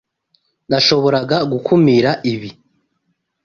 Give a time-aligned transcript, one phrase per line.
[0.69, 2.49] Nashoboraga gukumira ibi.